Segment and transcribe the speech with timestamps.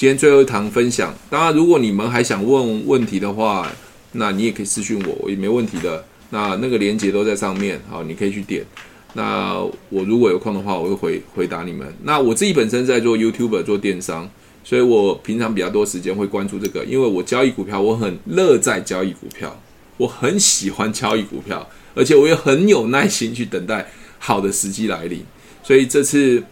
[0.00, 1.14] 今天最后一堂分享。
[1.28, 3.70] 当然，如果你们还想问问题的话，
[4.12, 6.02] 那你也可以私讯我，我也没问题的。
[6.30, 8.64] 那那个链接都在上面，好，你可以去点。
[9.12, 9.60] 那
[9.90, 11.86] 我如果有空的话，我会回回答你们。
[12.04, 14.26] 那我自己本身在做 YouTube 做电商，
[14.64, 19.54] 所以我平常比较多时间会关注这个，因为我交易股票，我很乐在交易股票，
[19.98, 23.86] 我很喜欢交易股票，而且我也很有耐心去等待
[24.18, 25.22] 好的时机来临。
[25.62, 26.42] 所以这次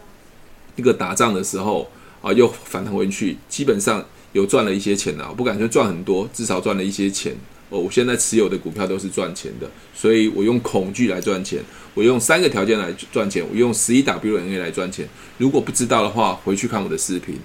[0.75, 1.89] 一个打仗的时候
[2.21, 7.35] 啊，又反弹回去，基本上有赚了一些钱啊，不敢说赚很多，至少赚了一些钱。
[7.69, 11.59] 哦，我现在持有的股票都是赚钱的，所以我用恐惧来赚钱，
[11.93, 15.07] 我用三个条件来赚钱，我用十一 WNA 来赚钱。
[15.37, 17.35] 如果不知道的话，回去看我的视频。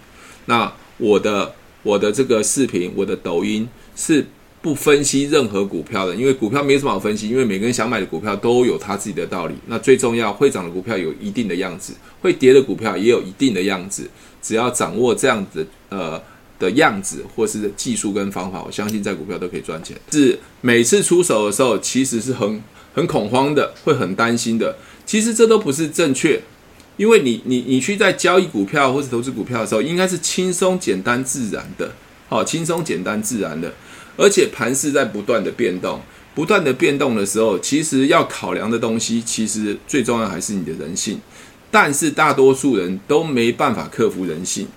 [0.47, 4.27] 那我的我的这个视频，我的抖音是
[4.63, 9.55] 不分析任何股票的，因为股票没什么好分析，因为每个人想买的股票都有他自己的道理。
[9.67, 14.09] 那最重要，会涨的股票有一定的样子，会跌的股票也有一定的样子。
[14.45, 16.23] 只要掌握这样子，呃。
[16.57, 19.97] 的样子，或是技术跟方法，我相信在股票都可以赚钱。
[20.13, 22.63] 是每次出手的时候，其实是很
[22.95, 24.77] 很恐慌的，会很担心的。
[25.05, 26.41] 其实这都不是正确，
[26.97, 31.91] 因为你你你去在交易股票或是投资股票的时候，应该是轻松简单自然的，
[32.29, 33.75] 好，轻松简单自然的。
[34.17, 36.01] 而且盘势在不断的变动，
[36.37, 41.21] 不断的变动的时候，其实要考量的东西，其实最重要还是你的人性。
[41.75, 44.69] 但是大多数人都没办法克服人性。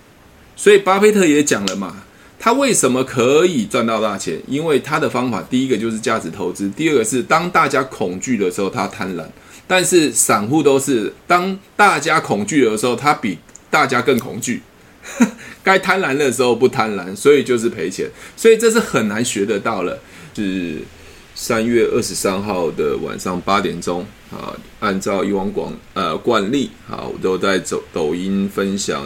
[0.55, 2.01] 所以巴菲特也讲了嘛，
[2.39, 4.41] 他为什么可以赚到大钱？
[4.47, 9.23] 因为他的方法，第一个就是价值投资，第二个是当大家恐惧的时候，他贪婪。
[9.67, 13.37] 但是散户都是当大家恐惧的时候，他比
[13.69, 14.63] 大家更恐惧。
[15.63, 18.09] 该贪婪的时候不贪婪，所以就是赔钱。
[18.35, 19.99] 所以这是很难学得到了。
[20.33, 20.79] 是
[21.39, 29.05] 三月二十三号的晚上八点钟啊，按照以往广呃惯例啊，我都在走抖音分享。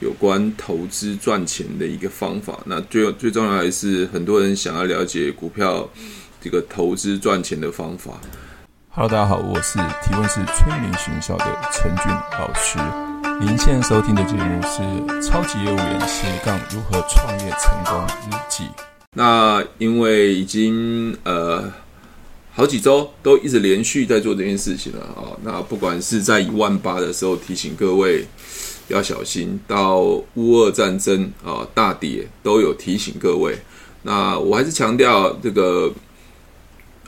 [0.00, 5.88] 有关投资赚钱的一个方法，那最最重要还是很多人想要了解股票
[6.40, 8.12] 这个投资赚钱的方法。
[8.90, 12.78] Hello，大家好，我是提问式催眠学校的陈俊老师。
[13.40, 14.82] 您现在收听的节目是
[15.22, 18.64] 《超级业务员斜杠如何创业成功日记》。
[19.18, 21.68] 那因为已经呃
[22.52, 28.24] 好几周都一直连续在做这件事情了啊，那不管是在一万八的时候提醒各位。
[28.88, 30.00] 要小心，到
[30.36, 33.54] 乌俄战争啊大跌都有提醒各位。
[34.02, 35.92] 那我还是强调这个，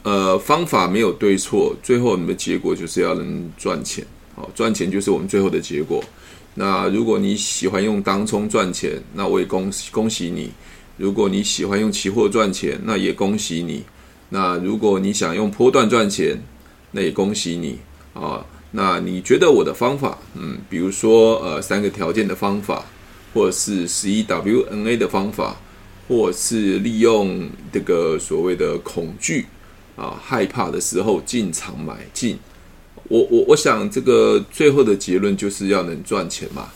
[0.02, 4.06] 呃，方法没有对错，最后你的结果就是要能赚钱。
[4.36, 6.04] 好，赚钱就是我们最后的结果。
[6.52, 10.50] 那如果你喜欢用当冲赚钱，那我也恭喜恭喜你；
[10.96, 13.84] 如果你喜欢用期货赚钱，那也恭喜你。
[14.28, 16.40] 那如果你想用波段赚钱，
[16.92, 17.78] 那也恭喜你
[18.14, 18.44] 啊。
[18.72, 22.84] 那你觉得我的方法，嗯，比如说呃三个条件的方法，
[23.34, 25.56] 或是十一 WNA 的方法，
[26.06, 29.46] 或是利用这个所谓的恐惧
[29.96, 32.38] 啊害怕的时候进场买进，
[33.08, 36.68] 我我我想这个最后的结论就是要能赚钱嘛。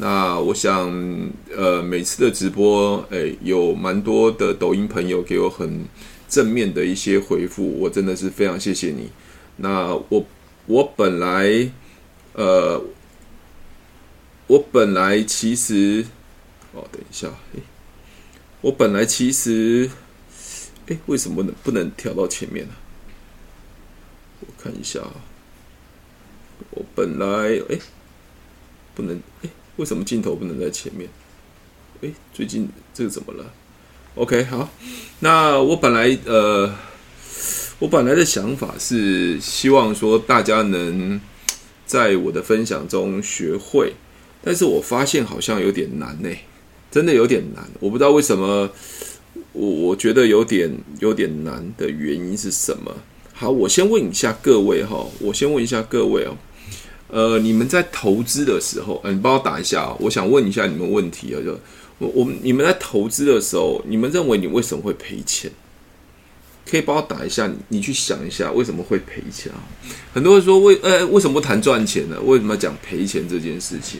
[0.00, 0.90] 那我想
[1.54, 5.84] 呃每次的直播，诶，有蛮多的抖音朋友给我很
[6.26, 9.10] 正面的一些回复，我真的是非常谢谢你。
[9.56, 10.24] 那我。
[10.66, 11.68] 我本来，
[12.34, 12.80] 呃，
[14.46, 16.06] 我本来其实，
[16.72, 17.62] 哦，等一下，诶，
[18.60, 19.90] 我本来其实，
[20.86, 22.74] 诶，为什么不能不能调到前面呢？
[24.40, 25.10] 我看一下啊，
[26.70, 27.26] 我本来，
[27.68, 27.80] 诶，
[28.94, 29.20] 不能，
[29.76, 31.08] 为什么镜头不能在前面？
[32.00, 33.52] 诶，最近这个怎么了
[34.14, 34.68] ？OK，好，
[35.20, 36.72] 那我本来，呃。
[37.78, 41.18] 我本来的想法是希望说大家能
[41.86, 43.94] 在我的分享中学会，
[44.42, 46.28] 但是我发现好像有点难呢，
[46.90, 47.66] 真的有点难。
[47.80, 48.70] 我不知道为什么，
[49.52, 52.94] 我我觉得有点有点难的原因是什么？
[53.32, 56.36] 好，我先问一下各位哈，我先问一下各位哦，
[57.12, 61.58] 呃，你们在投资的时候，你帮我打一下，我想问一下你们问题啊，就
[61.98, 65.50] 我我你们在投资的时候，你们认为你为什么会赔钱？
[66.70, 69.58] 可以帮我打一下，你去想一下为什么会赔钱啊？
[70.14, 72.16] 很多人说为呃为什么不谈赚钱呢？
[72.22, 73.98] 为什么要讲赔钱这件事情？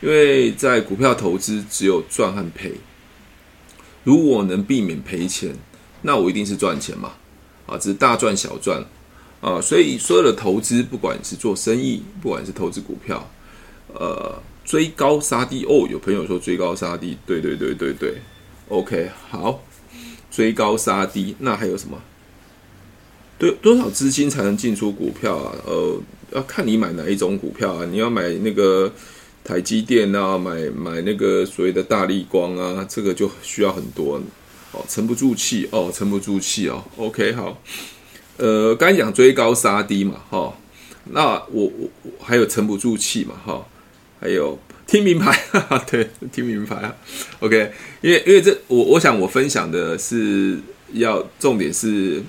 [0.00, 2.72] 因为在股票投资只有赚和赔。
[4.02, 5.54] 如果能避免赔钱，
[6.02, 7.12] 那我一定是赚钱嘛
[7.66, 8.84] 啊，只是大赚小赚
[9.40, 9.60] 啊。
[9.60, 13.30] 所以所有的投资，不管是做生意，不管是投资股票，
[13.94, 15.86] 呃，追高杀低哦。
[15.90, 18.14] 有朋友说追高杀低，对对对对对
[18.68, 19.62] ，OK 好。
[20.30, 21.98] 追高杀低，那还有什么？
[23.38, 25.54] 对，多少资金才能进出股票啊？
[25.64, 26.00] 呃，
[26.32, 27.86] 要看你买哪一种股票啊。
[27.90, 28.92] 你要买那个
[29.42, 34.20] 台积电啊，买买那个所谓的大立光啊，这个就需要很多
[34.72, 36.84] 哦，沉不住气哦，沉不住气哦。
[36.96, 37.60] OK，好，
[38.38, 40.52] 呃，刚才讲追高杀低嘛，哈、
[41.10, 41.90] 那我我
[42.20, 43.64] 还有沉不住气嘛，哈、哦，
[44.18, 46.96] 还有听明牌，哈哈，对，听明牌啊。
[47.40, 47.70] OK，
[48.00, 50.58] 因为因为这我我想我分享的是
[50.94, 52.22] 要重点是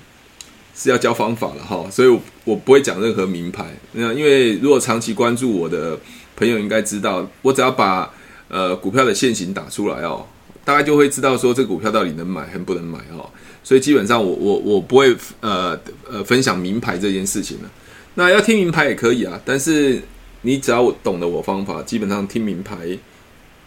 [0.74, 3.74] 是要教方法了哈、所以我我不会讲任何名牌。
[3.92, 5.98] 那因为如果长期关注我的。
[6.36, 8.10] 朋友应该知道，我只要把
[8.48, 10.24] 呃股票的现形打出来哦，
[10.64, 13.28] 大概就会知道说这股票到底能买还不能买哦。
[13.70, 15.78] 所以基本上我我我不会呃
[16.10, 17.70] 呃分享名牌这件事情了。
[18.14, 20.02] 那要听名牌也可以啊，但是
[20.42, 22.74] 你只要懂得我方法，基本上听名牌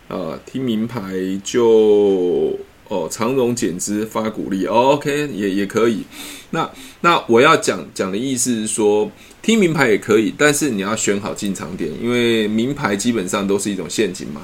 [0.09, 2.59] 啊、呃，听名牌就。
[2.89, 6.03] 哦，长荣减资发股利，哦，OK 也也可以。
[6.49, 6.69] 那
[6.99, 9.09] 那我要讲讲的意思是说，
[9.41, 14.41] 听名牌也可以，但是你要选好进场点，因为名牌基本上都是一种陷阱嘛。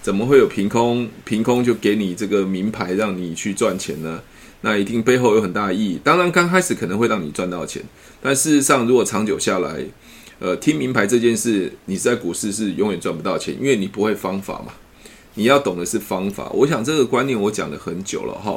[0.00, 4.20] 怎么会有凭空凭空就给你这个名牌让你去赚钱呢？
[4.62, 6.00] 那一定背后有很大的意义。
[6.02, 7.82] 当然刚开始可能会让你赚到钱，
[8.20, 9.84] 但事实上如果长久下来，
[10.38, 14.72] 呃，听明牌这件事，你在股市是永远赚不到钱，因为你不会方法嘛。
[15.34, 18.54] 你要懂的是方法，我想这个观念我讲了很久了哈，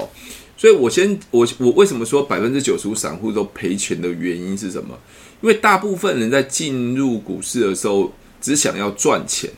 [0.58, 5.00] 所以我先我我为什么说百分之九十五散户都赔钱的原因是什么？
[5.42, 8.12] 因为大部分人在进入股市的时候
[8.42, 9.50] 只想要赚钱，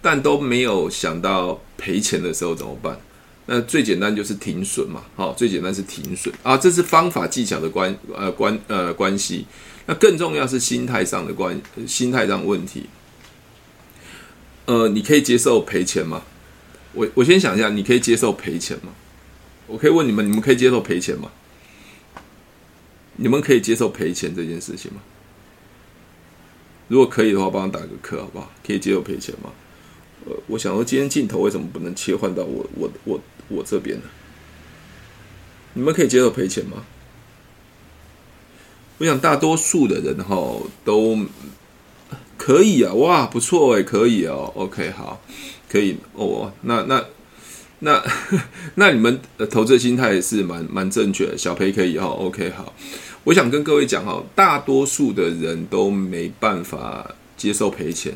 [0.00, 2.96] 但都没有想到赔钱的时候怎么办？
[3.46, 9.46] 那最简单就是停损嘛，好，最简单是停损啊，这是方法技巧的关呃关呃关系，
[9.86, 12.86] 那更重要是心态上的关心态上问题，
[14.64, 16.22] 呃，你可以接受赔钱吗？
[16.92, 18.92] 我我先想一下，你可以接受赔钱吗？
[19.68, 21.30] 我可以问你们，你们可以接受赔钱吗？
[23.16, 25.00] 你们可以接受赔钱这件事情吗？
[26.88, 28.50] 如果可以的话，帮我打个克好不好？
[28.66, 29.52] 可以接受赔钱吗？
[30.24, 34.04] 呃，我想说今天镜头为什么不能切换到我我我我这边呢？
[35.74, 36.84] 你们可以接受赔钱吗？
[38.98, 40.36] 我想大多数的人哈
[40.84, 41.18] 都
[42.38, 45.20] 可以啊，哇，不错哎，可以哦，OK，好。
[45.68, 47.04] 可以哦，那那
[47.80, 48.02] 那
[48.76, 52.72] 那你们的投资心态是蛮蛮正确的，小赔可以哈，OK 好。
[53.24, 58.14] 我想跟各位讲哈，大多数的人都没办法接受赔钱，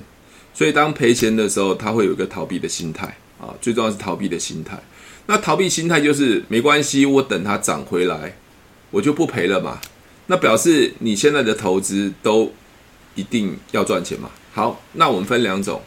[0.54, 4.80] 所以当赔钱的时候，他会有一个逃避的心态啊，最重要是逃避的心态。
[5.30, 8.36] 那逃避心态就是没关系，我等它涨回来，
[8.90, 9.78] 我就不赔了嘛。
[10.26, 12.52] 那表示你现在的投资都
[13.14, 14.28] 一定要赚钱嘛。
[14.52, 15.80] 好，那我们分两种。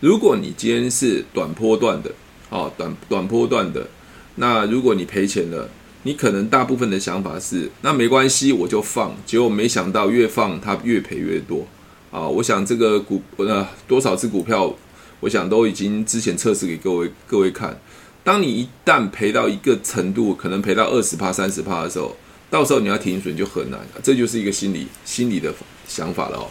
[0.00, 2.10] 如果你今天是短波段的，
[2.48, 3.86] 哦，短短波段的，
[4.34, 5.68] 那如果你赔钱了，
[6.02, 9.16] 你可能大部分的想法是，那没关系，我就放。
[9.24, 11.64] 结果没想到越放它越赔越多，
[12.10, 14.74] 啊，我想这个股呃多少只股票，
[15.20, 17.80] 我想都已经之前测试给各位各位看。
[18.22, 22.16] 当你一旦赔到一个程度，可能赔到二十趴、三十趴的时候，
[22.50, 25.52] 到时候你要停损就很难，这就是一个心理心理的
[25.86, 26.48] 想法了哦。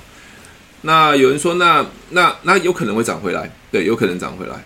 [0.82, 4.66] 那有人说那，那那那有可能会涨回来，对，有可能涨回来。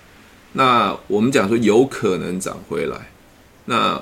[0.54, 3.12] 那我们讲说有可能涨回来，
[3.66, 4.00] 那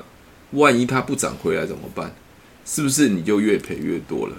[0.51, 2.13] 万一它不涨回来怎么办？
[2.65, 4.35] 是不是你就越赔越多了？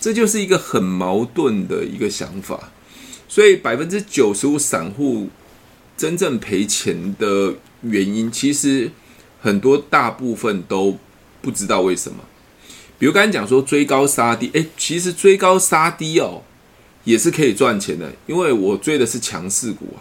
[0.00, 2.70] 这就是一个很矛盾的一个想法。
[3.28, 5.28] 所以百分之九十五散户
[5.96, 8.90] 真正赔钱的原因，其实
[9.40, 10.98] 很多大部分都
[11.40, 12.24] 不知道为什么。
[12.98, 16.42] 比如刚才讲说追高杀低，诶，其实追高杀低哦。
[17.04, 19.98] 也是可以赚钱的，因为我追的是强势股啊，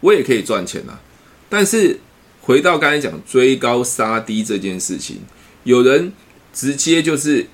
[0.00, 1.00] 我也可以赚钱啊。
[1.48, 1.98] 但是
[2.42, 5.20] 回到刚才讲追高杀低这件事情，
[5.62, 6.12] 有人
[6.52, 7.46] 直接就是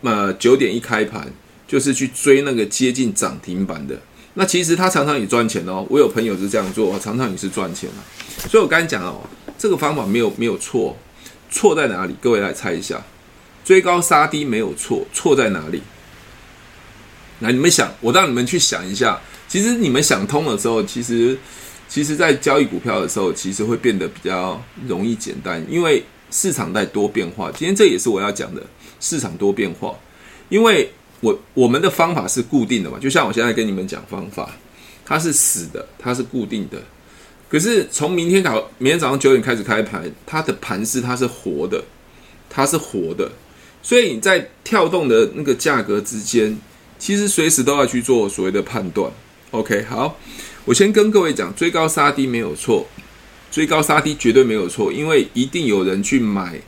[0.00, 1.30] 呃九点一开盘
[1.68, 4.00] 就是去追那个接近涨停板的，
[4.34, 5.84] 那其实他常常也赚钱哦。
[5.90, 8.00] 我有朋友是这样做，常常也是赚钱啊。
[8.48, 9.20] 所以我刚才讲哦，
[9.58, 10.96] 这个方法没有没有错，
[11.50, 12.14] 错在哪里？
[12.20, 13.02] 各位来猜一下，
[13.64, 15.82] 追高杀低没有错，错在哪里？
[17.40, 19.20] 来你们想，我让你们去想一下。
[19.48, 21.36] 其实你们想通了之后，其实，
[21.88, 27.50] 其实，在交易股票的时候，其实会变得比较容易简单，因为市场在多变化。
[27.50, 28.62] 今天这也是我要讲的，
[29.00, 29.92] 市场多变化。
[30.50, 30.88] 因为
[31.20, 34.50] 我我们的方法是固定的嘛，就像我现在跟你们讲方法，
[35.04, 36.82] 它是死的，它是固定的。
[37.48, 41.82] 可是从明天早明天早上九点开始开盘，它的盘势它是活的，
[42.48, 43.30] 它是活的，
[43.82, 46.56] 所以你在跳动的那个价格之间。
[46.98, 49.10] 其实随时都要去做所谓的判断
[49.52, 50.18] ，OK，好，
[50.66, 52.86] 我先跟各位讲，追高杀低没有错，
[53.50, 56.60] 追高杀低绝对没有错，因为一定有人去买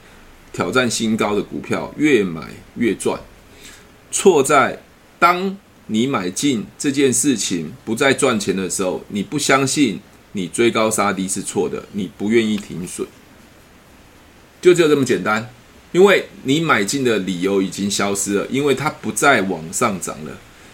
[0.51, 3.21] 挑战新高的股票，越买越赚。
[4.13, 4.79] 错在
[5.19, 5.57] 当
[5.89, 9.99] 你买进这件事情不再赚钱的时候，你不相信
[10.33, 13.09] 你追高杀低是错的，你不愿意停损，
[14.61, 15.51] 就只有这么简单。
[15.91, 20.33] 因为你买进的理由已经消失了，因为它不再往上涨了，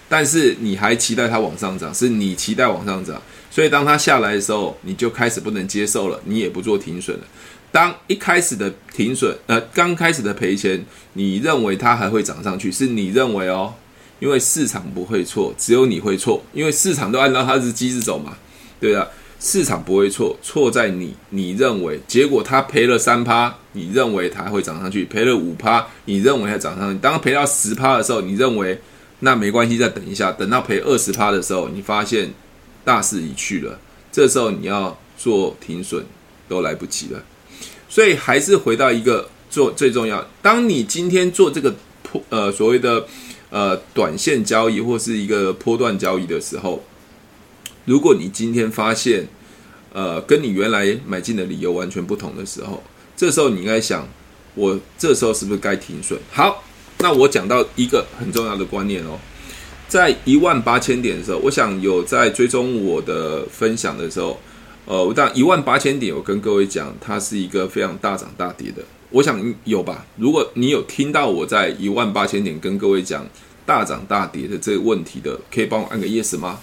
[0.09, 7.25] 但是你还期待它往上涨，是你期待往上涨，所以当它下来的时候，你就开始不能接受了，你也不做停损了。
[7.73, 10.83] 当一开始的停损，呃，刚开始的赔钱，
[11.19, 13.75] 你认为它还会涨上去，是你认为哦，
[14.21, 18.39] 因为市场不会错，只有你会错，因为市场都按照它的机制走嘛，
[18.79, 19.05] 对啊。
[19.41, 21.15] 市场不会错，错在你。
[21.31, 26.99] 你认为结果它赔了三趴，你认为它会涨上去；赔了五趴，你认为它涨上去。
[26.99, 28.81] 当赔到十趴的时候，你认为
[29.21, 32.29] 那没关系，再等一下，等到赔二十趴的时候，你发现
[32.85, 33.79] 大势已去了。
[34.11, 36.05] 这时候你要做停损
[36.49, 37.23] 都来不及了。
[37.89, 40.27] 所以还是回到一个做最重要。
[40.43, 43.07] 当你今天做这个破呃所谓的
[43.51, 46.83] 呃短线交易或是一个波段交易的时候。
[47.85, 49.27] 如果你今天发现，
[49.95, 52.83] 呃，跟你原来买进的理由完全不同的时候，
[53.17, 54.07] 这时候你应该想，
[54.55, 56.19] 我这时候是不是该停损？
[56.31, 56.63] 好，
[56.99, 59.19] 那我讲到一个很重要的观念哦，
[59.89, 64.39] 在一万八千点的时候，我想有在追踪我的分享的时候，
[64.85, 70.05] 呃，我当一万八千点，我跟各位讲，它是一个非常大涨大跌的，我想有吧？
[70.17, 73.27] 如果你有听到我在一万八千点跟各位讲
[73.65, 76.61] 大涨大跌的这个问题的，可以帮我按个 yes 吗？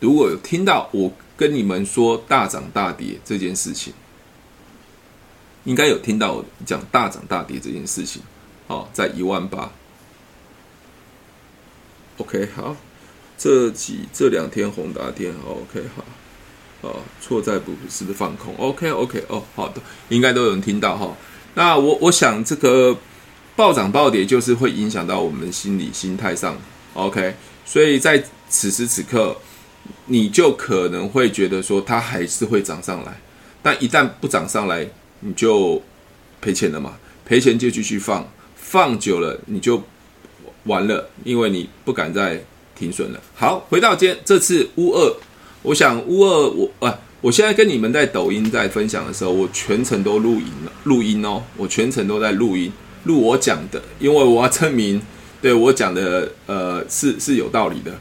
[0.00, 3.92] 如果有听到我跟你们说大涨大跌这件事情，
[5.64, 8.22] 应该有听到我讲大涨大跌这件事情。
[8.66, 9.70] 好，在一万八。
[12.18, 12.76] OK，好，
[13.36, 16.04] 这几这两天宏达电，OK，好，
[16.88, 21.14] 哦，错在不是不是放空？OK，OK，、哦，好的，应该都有人听到哈。
[21.54, 22.96] 那我我想这个
[23.56, 26.56] 暴涨暴跌就是会影响到我们心理心态上
[26.94, 29.36] ，OK，所以在此时此刻。
[30.06, 33.20] 你就可能会觉得说它还是会涨上来，
[33.60, 35.82] 但一旦不涨上来，你就
[36.40, 36.94] 赔钱了嘛？
[37.24, 39.82] 赔钱就继续放，放久了你就
[40.64, 42.40] 完了，因为你不敢再
[42.76, 43.20] 停损了。
[43.34, 45.16] 好，回到今天这次乌二，
[45.62, 52.70] 我想乌二我啊，我现在跟你们在抖音在分享的时候，我全程都录音了，录音哦，我全程都在录音，
[53.04, 55.00] 录我讲的，因为我要证明
[55.40, 57.96] 对我讲的呃是是有道理的。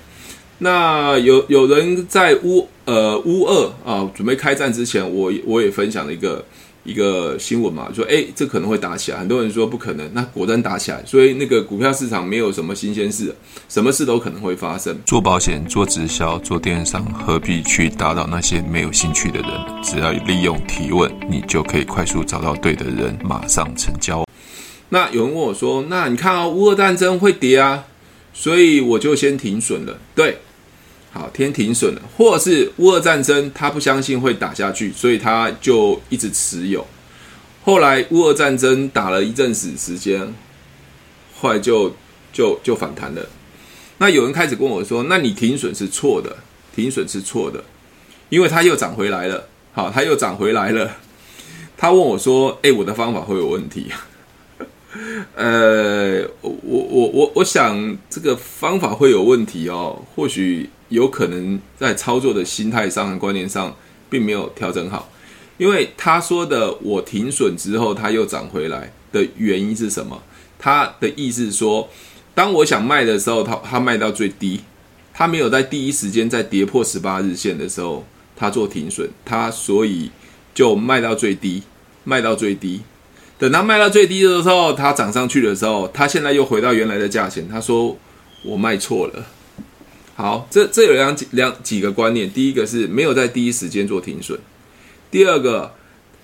[0.58, 6.44] 那有有人在乌呃乌二啊准备开战之前，我我也分享了一个
[6.84, 13.36] 一个新闻嘛，说诶这可能会打起来，很多人说不可能，那果真打起来，所以那个股票市场没有什么新鲜事，
[13.70, 14.98] 什么事都可能会发生。
[15.06, 19.50] 做保险、做直销、做电商，何必去打扰那些没有兴趣的人？
[19.84, 24.26] 只要利用提问，你就可以快速找到对的人，马上成交。
[24.90, 27.84] 那有人问我说，那你看啊，乌俄战争会跌啊，
[28.34, 30.38] 所以我就先停损了，对。
[31.14, 36.88] 好，天停损了，或是乌俄战争，他不相信会打下去，所以他就一直持有。
[37.64, 40.34] 后来乌俄战争打了一阵子时间，
[41.40, 41.94] 后来就
[42.32, 43.26] 就就反弹了。
[43.98, 46.38] 那有人开始跟我说：“那你停损是错的，
[46.76, 47.64] 停损是错的，
[48.30, 50.98] 因为它又涨回来了。”好，它又涨回来了。
[51.78, 53.92] 他问我说：“诶，我的方法会有问题？”
[55.36, 60.70] 呃，我我我我想这个方法会有问题哦，或许。
[60.92, 63.74] 有可能在操作的心态上、观念上，
[64.10, 65.10] 并没有调整好，
[65.58, 70.22] 因为他说的“我停损之后，它又涨回来”的原因是什么？
[70.60, 71.88] 他的意思是说，
[72.36, 74.60] 当我想卖的时候，他他卖到最低，
[75.14, 78.06] 他没有在第一时间在跌破十八日线的时候，
[78.36, 80.12] 他做停损，他所以
[80.54, 81.64] 就卖到最低，
[82.04, 82.82] 卖到最低。
[83.42, 87.98] 等它卖到最低的时候，它涨上去的时候，它现在又回到原来的价钱，他说
[88.44, 89.26] 我卖错了。
[90.14, 92.32] 好，这这有两两几个观念。
[92.32, 94.38] 第一个是没有在第一时间做停损，
[95.10, 95.74] 第二个，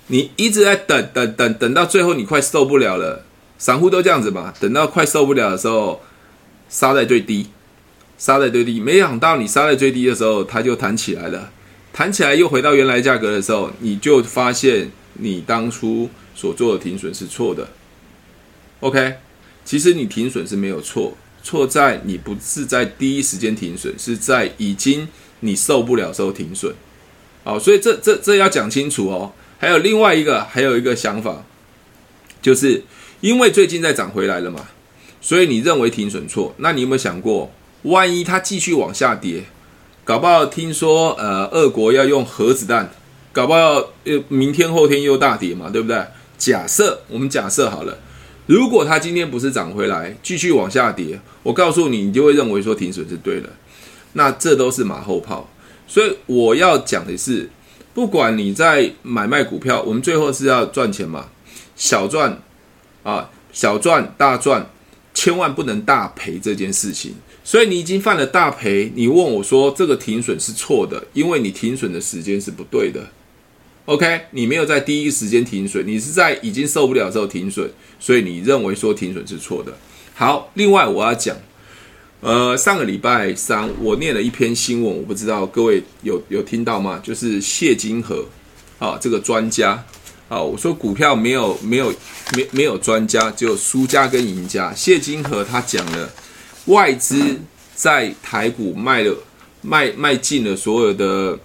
[0.06, 3.26] 你一直在等等等等到最后你快受不了了，
[3.58, 6.00] 散户都这样子嘛，等到快受不了的时候，
[6.70, 7.48] 杀在最低，
[8.20, 11.50] 杀在最低，没想到你杀在最低的时候，它就弹起来了，
[11.92, 16.08] 弹起来又回到原来价格的时候，你就发现你当初
[16.38, 17.68] 所做的停损是错的。
[18.82, 19.16] OK，
[19.66, 21.18] 其实你停损是没有错。
[21.44, 25.08] 错在你不是在第一时间停损，是在已经
[25.40, 26.74] 你受不了时候停损。
[27.44, 29.32] 好，所以这这这要讲清楚哦。
[29.58, 31.44] 还有另外一个，还有一个想法，
[32.42, 32.84] 就是
[33.22, 34.68] 因为最近在涨回来了嘛，
[35.22, 36.54] 所以你认为停损错。
[36.58, 37.50] 那你有没有想过，
[37.84, 39.46] 万一它继续往下跌，
[40.04, 42.92] 搞不好听说呃，俄国要用核子弹，
[43.32, 46.06] 搞不好呃明天后天又大跌嘛，对不对？
[46.38, 47.98] 假设我们假设好了。
[48.46, 53.50] 如果它今天不是涨回来，继续往下跌，我告诉你，你就会认为说停损是对的。
[54.14, 55.50] 那这都是马后炮。
[55.86, 57.50] 所以我要讲的是，
[57.94, 61.28] 不管你在买卖股票，我们最后是要赚钱嘛，
[61.76, 62.42] 小赚
[63.04, 64.70] 啊，小赚大赚，
[65.14, 67.16] 千万不能大赔这件事情。
[67.44, 73.02] 所以你已经犯了大赔，你问我说这个停损是错的，因为你停损的时间是不对的。
[73.88, 77.66] OK，你没有在第一时间停损，你是在已经受不了之后停损，
[78.02, 79.72] 所以你认为说停损是错的。
[80.14, 81.34] 好，另外我要讲，
[82.20, 87.00] 呃，上个礼拜三我念了一篇新闻，我不知道各位有有听到吗？
[87.02, 88.26] 就是谢金河
[88.78, 89.82] 啊，这个专家
[90.28, 91.90] 啊，我说股票没有没有
[92.36, 94.74] 没没有专家，只有输家跟赢家。
[94.74, 96.12] 谢金河他讲了，
[96.66, 97.40] 外资
[97.74, 99.16] 在台股卖了
[99.62, 101.40] 卖卖进了所有的。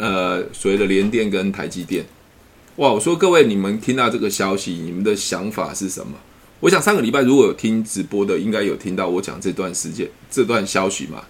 [0.00, 2.02] 呃，所谓的联电跟台积电，
[2.76, 2.90] 哇！
[2.90, 6.14] 我说各位，你们听到这个消息，你们的想法是什么？
[6.60, 11.22] 我想上个礼拜如果有听直播的，应该有听到我讲这段时间这段消息嘛？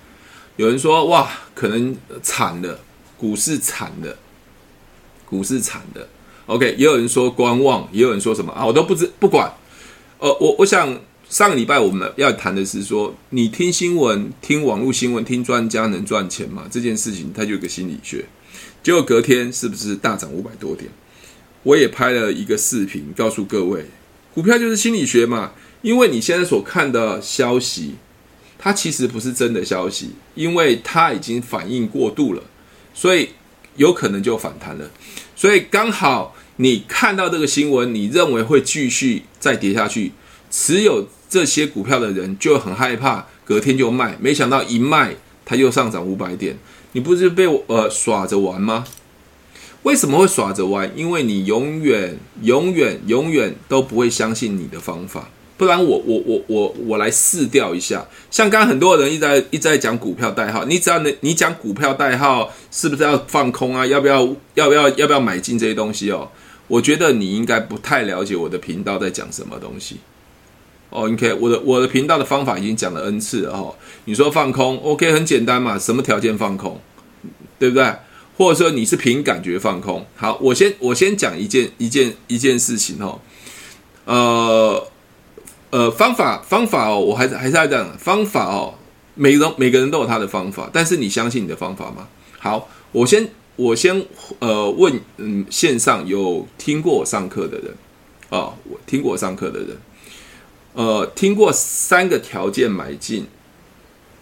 [0.55, 2.79] 有人说哇，可能惨了，
[3.17, 4.17] 股市惨了，
[5.27, 6.09] 股市惨了。
[6.47, 8.65] OK，也有人说观望，也有人说什么啊？
[8.65, 9.53] 我都不知不管。
[10.19, 10.97] 呃，我我想
[11.29, 16.69] 上个礼拜我们要谈的是说，你听新闻、听网络新闻、听专家能赚钱吗？
[16.71, 18.25] 这件事情它就有个心理学。
[18.83, 20.91] 结果隔天是不是大涨五百多点？
[21.63, 23.85] 我也拍了一个视频，告诉各位，
[24.35, 25.53] 股票就是心理学嘛。
[25.83, 27.95] 因为你现在所看的消息，
[28.59, 32.43] 它其实不是真的消息，因为它已经反应过度了，
[32.95, 33.31] 所以
[33.77, 34.91] 有可能就反弹了。
[35.37, 40.13] 所以刚好你看到这个新闻，你认为会继续再跌下去，
[40.51, 46.57] 持有这些股票的人就很害怕，隔天就卖，没想到一卖，它又上涨五百点。
[46.93, 48.85] 你不是被我呃耍着玩吗？
[49.83, 50.91] 为什么会耍着玩？
[50.95, 55.31] 因为你永远、永远、永远都不会相信你的方法。
[55.57, 58.07] 不然我我我我我来试调一下。
[58.31, 63.87] 像刚刚很多人一直在一直在讲股票代号，你只要能你讲股票代号，是不是要放空啊？
[63.87, 66.31] 要不要要不要要不要买进这些东西哦？
[66.67, 69.97] 我觉得你应该不太了解我的频道在讲什么东西。
[70.91, 73.75] 哦，OK，我的我的频道的方法已经讲了 N 次了哦。
[74.05, 76.81] 你说放空，OK，很简单嘛，什么条件放空，
[77.59, 77.95] 对不对？
[78.37, 80.05] 或者说你是凭感觉放空？
[80.17, 83.21] 好，我先我先讲一件一件一件事情哦。
[84.07, 84.87] 呃
[85.71, 88.75] 呃，方法方法哦，我还是还是要讲，方法哦，
[89.15, 92.09] 每个人每个人都有他的方法，但是你相信你的方法吗？
[92.39, 94.05] 好，我先我先
[94.41, 97.69] 呃问，嗯，线上有听过我上课的人
[98.31, 99.77] 啊，哦，我听过我上课的人。
[100.75, 103.27] 呃，听过三个条件买进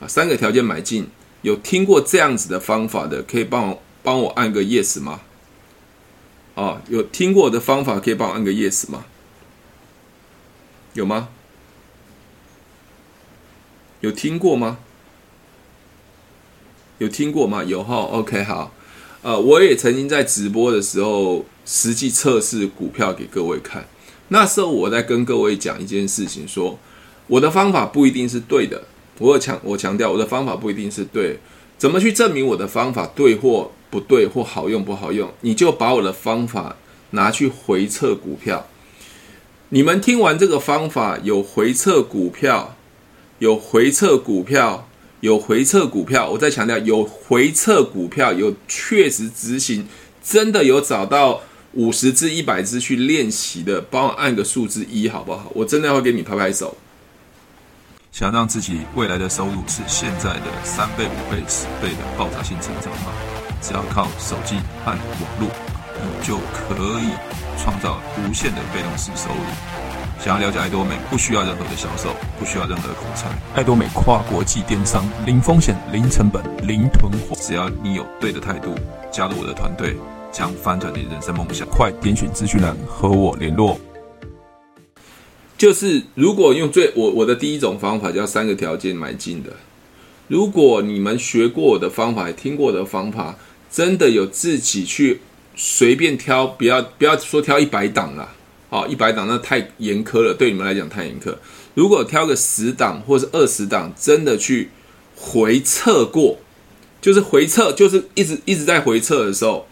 [0.00, 1.06] 啊，三个条件买进，
[1.42, 5.20] 有听过这样子的方法的，可以帮我帮我按个 yes 吗？
[6.54, 9.04] 啊，有听过的方法，可以帮我按个 yes 吗？
[10.94, 11.28] 有吗？
[14.00, 14.78] 有听过吗？
[16.98, 17.62] 有听过吗？
[17.62, 18.72] 有哈，OK，好。
[19.22, 23.87] 呃，我也曾经在直播的时候实际测试股票给各位看。
[24.28, 26.78] 那时候我在跟各位讲一件事情，说
[27.26, 28.82] 我的方法不一定是对的。
[29.18, 31.38] 我有强我强调我的方法不一定是对，
[31.76, 35.28] 怎么去证明我的方法对或不对或好用不好用？
[35.40, 36.76] 你就把我的方法
[37.10, 38.66] 拿去回测股票。
[39.70, 42.76] 你们听完这个方法，有回测股票，
[43.40, 44.88] 有回测股票，
[45.20, 46.30] 有回测股票。
[46.30, 49.88] 我再强调，有回测股票，有确实执行，
[50.22, 51.42] 真的有找到。
[51.74, 55.52] 五十至一百支去练习的，帮我按个数字一好不好？
[55.54, 56.76] 我真的要给你拍拍手。
[58.11, 63.12] 想让自己未来的收入是现在的三倍、五倍、十倍的爆炸性成长吗？
[63.61, 64.98] 只要靠手机和网
[65.38, 65.48] 络，
[66.00, 67.11] 你就可以
[67.62, 69.40] 创造无限的被动式收入。
[70.18, 73.28] 想要了解爱多美，不需要任何的销售，不需要任何的口才。
[73.54, 77.37] 爱多美跨国际电商，零风险、零成本、零囤货。
[77.40, 78.74] 只要你有对的态度，
[79.12, 79.96] 加入我的团队。
[80.38, 83.77] 将翻转你人生梦想，快点选资讯栏和我联络。
[85.57, 89.51] 就是如果用最我我的第一种方法叫三个条件买进的，
[90.29, 93.37] 如果你们学过我的方法，听过我的方法，
[93.68, 95.20] 真的有自己去
[95.57, 98.33] 随便挑，不要不要说挑一百档了，
[98.70, 101.35] 好，一百档那太严苛了，对你们来讲太严苛。
[101.74, 104.70] 如果挑个十档或是二十档，真的去
[105.16, 106.38] 回测过，
[107.01, 109.66] 就是回测，就是一直一直在回测的时候。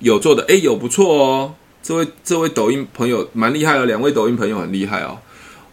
[0.00, 5.18] 有做的哎，有不错哦，这位这位抖音朋友蛮厉害哦，两位抖音朋友很厉害哦。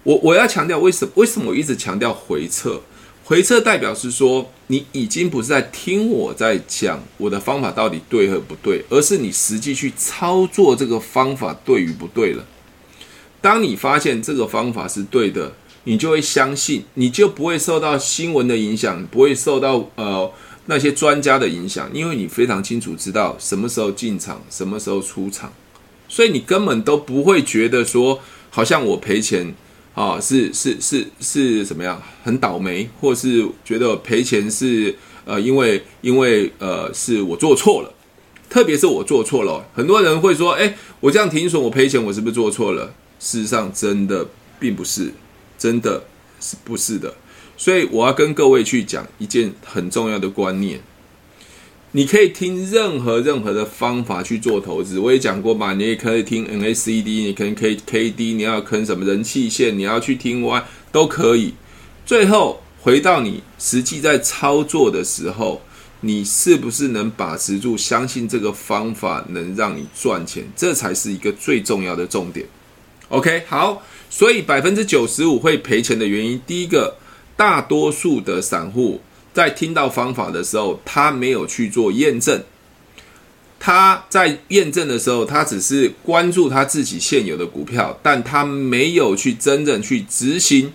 [0.03, 1.11] 我我要强调为什么？
[1.15, 2.81] 为什么我一直强调回撤？
[3.25, 12.43] 回撤代表是说你已经不是在听我在讲我的方法到底对和不对，而是你实际去操作这个方法对与不对了。
[13.39, 15.53] 当你发现这个方法是对的，
[15.85, 20.29] 你就会相信，你就不会受到新闻的影响，不会受到呃
[20.65, 25.51] 那些专家的影响，因为你非常清楚知道什么时候进场，什么时候出场，
[26.07, 29.53] 所以你根本都不会觉得说，好像我赔钱
[29.93, 34.95] 啊，是是是是什么样，很倒霉，或是觉得赔钱是
[35.25, 37.93] 呃因为因为呃是我做错了。
[38.49, 44.27] 特别是我做错了，很多人会说：“诶，我这样停损，我赔钱，我是不是做错了？”事实上，真的
[44.59, 45.11] 并不是，
[45.57, 46.03] 真的
[46.39, 47.11] 是不是的。
[47.63, 50.81] 所以，我要跟各位去讲一件很重要的观念：
[51.93, 54.99] 你可以听任何任何的方法去做投资。
[54.99, 61.53] 我也讲过嘛，你也可以听 NACD，你可能可以 KD，你要坑什么人气线，你要去听 Y 都可以。
[62.05, 65.61] 最后回到你实际在操作的时候。
[66.05, 67.77] 你是不是能把持住？
[67.77, 72.45] 相信这个方法能让你赚钱，这才是一个最重要的重点。
[73.07, 76.97] OK，好，所以百分之九十五会赔钱的原因，第一个，
[77.35, 79.01] 大多数的散户
[79.33, 82.41] 在听到方法的时候，他没有去做验证。
[83.59, 90.71] 他在验证的时候，他只是关注他自己现有的股票，但他没有去真正去执行。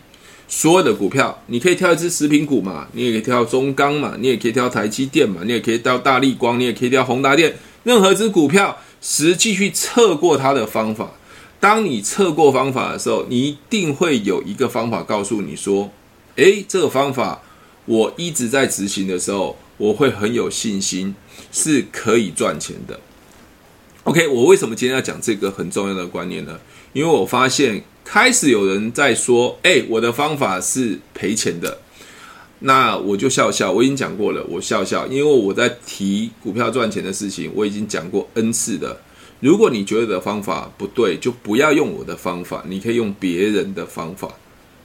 [0.50, 11.10] 所有的股票，你可以挑一只食品股嘛，你也可以挑中钢嘛，你也可以挑台积电嘛，你也可以挑大立光，你也可以挑宏达电，任何只股票，实际去测过它的方法。
[11.60, 15.90] 当你测过方法的时候，你一定会有一个方法告诉你说，
[16.38, 17.40] 诶，这个方法
[17.84, 21.14] 我一直在执行的时候，我会很有信心
[21.52, 22.98] 是可以赚钱的。
[24.02, 26.58] OK，我为什么今天要讲这个很重要的观念呢？
[26.92, 27.84] 因为我发现。
[28.10, 31.76] 开始有人在说：“哎，我的方法是赔钱的。”
[32.60, 33.70] 那我就笑笑。
[33.70, 38.98] 我已经讲过了，我笑笑，因为我在提股票赚钱的事情，我已经讲过 N 次的。
[39.40, 44.30] 如果你觉得的方法不对，就不要用我的方法，你可以用别人的方法。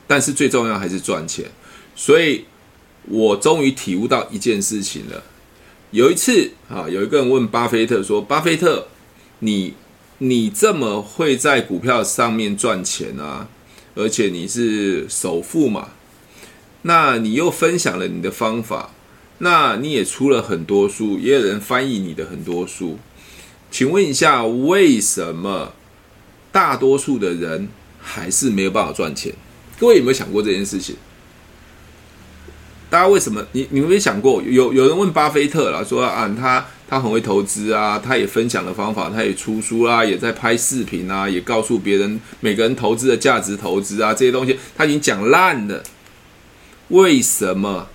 [0.08, 1.46] 但是最重要还是赚钱。
[1.96, 2.46] 所以
[3.06, 5.24] 我终于体悟到一件事情了。
[5.92, 8.88] 有一次啊，有一个人问巴菲特说：“巴菲特，
[9.39, 9.74] 你？”
[10.20, 13.50] 你这么会在股票上面赚钱啊，
[13.94, 15.89] 而且你是首富嘛，
[16.84, 18.92] 那你又分享了你的方法，
[19.39, 23.00] 那你也出了很多书，也有人翻译你的很多书，
[23.70, 25.74] 请问一下，为什么
[26.54, 27.68] 大多数的人
[28.00, 29.34] 还是没有办法赚钱？
[29.80, 30.96] 各位有没有想过这件事情？
[32.90, 33.46] 大家为什么？
[33.54, 34.42] 你你们有没有想过？
[34.42, 36.66] 有有人问巴菲特了，说啊他。
[36.86, 45.82] 他很会投资啊，他也分享了方法，他也出书啦，也在拍视频啊，也告诉别人每个人投资的价值投资啊这些东西，他已经讲烂了。
[46.90, 47.88] 为什么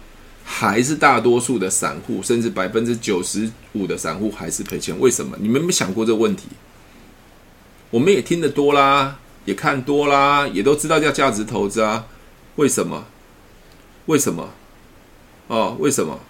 [0.42, 4.98] 还是大多数的散户，甚至百分之九十五的散户还是赔钱？
[4.98, 5.36] 为什么？
[5.40, 6.48] 你们有没有想过这个问题？
[7.90, 12.04] 我们也听得多啦，也看多啦，也都知道叫价值投资啊。
[12.56, 13.06] 为什么？
[14.04, 14.50] 为什么？
[15.46, 16.20] 哦，为什么？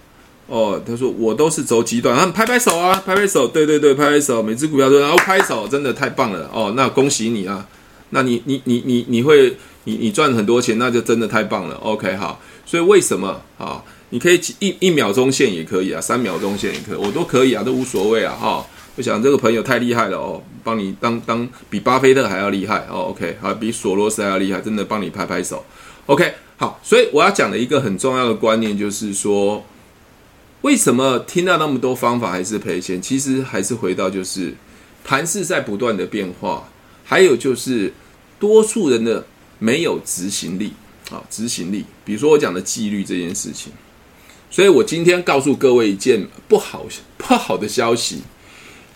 [0.47, 7.67] 哦，他说我都是走极端，他拍拍手啊，拍拍手，对对对，拍拍手，每只股票都然后拍手，真的太棒了哦，那恭喜你啊，
[8.11, 13.83] 那你你你你你会你你赚很多钱，那就真的太棒了，OK 好，所以为什么啊？
[14.11, 18.65] 你可以一一秒钟线也可以啊，三秒钟线也可以，我都可以啊，都无所谓啊哈。
[18.99, 25.65] 我想这个朋友太厉害了哦，帮你当当比巴菲特还要厉害哦，OK 好，比索罗斯还要厉害，真的帮你拍拍手
[26.07, 29.65] ，OK 好，所以我要讲的一个很重要的观念就是说。
[30.63, 33.01] 为什么听到那么多方法还是赔钱？
[33.01, 34.53] 其实还是回到就是
[35.05, 36.69] 盘势在不断的变化，
[37.05, 37.93] 还有就是
[38.41, 39.25] 多数人的
[39.61, 40.73] 没有执行力
[41.13, 41.85] 啊，执行力。
[42.05, 43.73] 比如说我讲的纪律这件事情，
[44.51, 46.85] 所以我今天告诉各位一件不好
[47.17, 48.23] 不好的消息，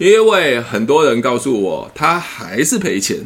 [0.03, 3.19] 因为很多人告诉我他还是赔钱，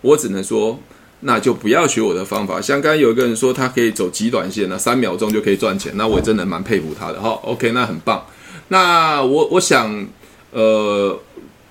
[0.00, 0.78] 我只能说。
[1.26, 2.60] 那就不要学我的方法。
[2.60, 7.18] 像刚有一个人说他可以走极短线，那三秒钟就可以赚钱，那我真的蛮佩服他的。
[7.18, 8.22] 哈，OK，那很棒。
[8.68, 10.06] 那我我想，
[10.50, 11.18] 呃，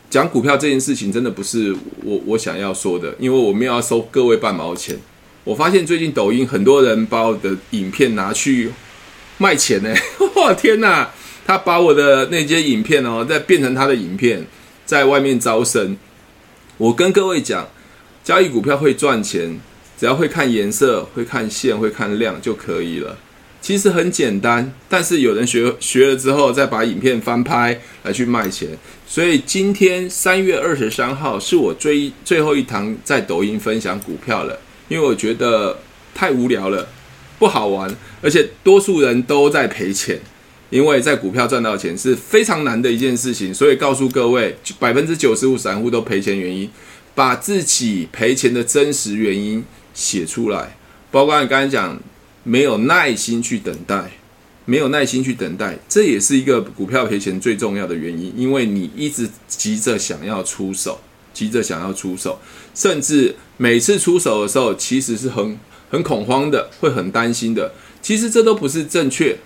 [0.10, 1.72] 讲股票这件事情真的不是
[2.04, 4.98] 我我想要说的，因为我们要收各位半毛钱。
[5.44, 8.72] 我发现最近抖音很多人把我的影片拿去
[9.38, 9.94] 卖钱呢。
[10.36, 11.12] 哇，天哪！
[11.46, 14.46] 他把我的那些影片哦，再变成他的影片，
[14.86, 15.98] 在外面招生。
[16.78, 17.68] 我跟各位讲。
[18.24, 19.60] 交易股票会赚钱，
[20.00, 23.18] 只要会看颜色、会看线、会看量就可以了。
[23.60, 28.70] 其实很简单，但是有人学学了之后，再把影片翻拍来去卖钱。
[29.06, 35.78] 所以今天三月二十三号是我最最后一堂在抖音分享股票了，因为我觉得
[36.16, 36.88] 太无聊了，
[37.38, 40.18] 不好玩，而且多数人都在赔钱。
[40.74, 46.68] 因为在股票赚到钱是非常难的一件事情，所以告诉各位，百分之九十五散户都赔钱原因。
[47.16, 50.76] 把自己赔钱的真实原因写出来，
[51.12, 52.02] 包括你刚才讲
[52.42, 54.10] 没有耐心去等待，
[54.66, 61.00] 没有耐心去等待，这也是一个股票赔钱最重要的原因，因为你一直急着想要出手，
[61.36, 62.40] 急着想要出手，
[62.74, 65.56] 甚至每次出手的时候，其实是很
[65.92, 67.72] 很恐慌的，会很担心的。
[68.02, 69.38] 其实这都不是正确，